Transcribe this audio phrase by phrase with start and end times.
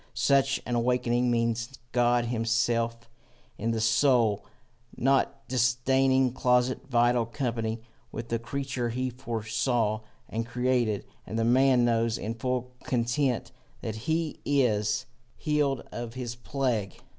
[0.15, 3.07] Such an awaking means God himself
[3.59, 4.43] in the soul,
[4.97, 11.05] not disdaining closest vital company with the creature he foresaw and created.
[11.27, 13.51] And the man knows in full content
[13.81, 15.05] that he is
[15.37, 16.95] healed of his plague.